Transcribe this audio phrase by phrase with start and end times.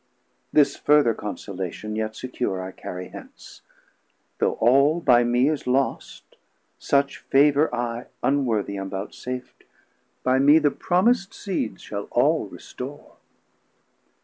[0.51, 3.61] This further consolation yet secure I carry hence;
[4.39, 6.23] though all by mee is lost,
[6.79, 9.67] 620 Such favour I unworthie am voutsaft,
[10.23, 13.17] By mee the Promis'd Seed shall all restore.